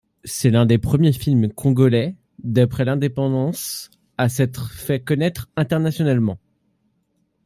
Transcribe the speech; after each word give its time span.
C'est 0.23 0.49
l'un 0.49 0.65
des 0.65 0.79
premiers 0.79 1.11
films 1.13 1.53
congolais 1.53 2.15
d'après 2.41 2.85
l'indépendance 2.85 3.91
à 4.17 4.29
s'être 4.29 4.71
fait 4.71 4.99
connaître 4.99 5.47
internationalement. 5.55 6.39